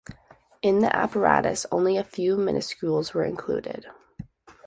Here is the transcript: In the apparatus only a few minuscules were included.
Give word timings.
In 0.63 0.79
the 0.79 0.95
apparatus 0.95 1.67
only 1.71 1.95
a 1.95 2.03
few 2.03 2.35
minuscules 2.35 3.13
were 3.13 3.23
included. 3.23 3.85